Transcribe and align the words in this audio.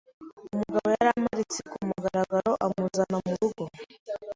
umugabo 0.55 0.87
yaramparitse 0.97 1.59
ku 1.69 1.77
mugaragaroamuzana 1.87 3.15
mu 3.25 3.33
rugo 3.39 3.63